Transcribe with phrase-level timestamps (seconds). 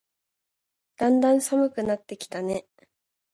[0.97, 2.65] だんだん寒くなってきたね。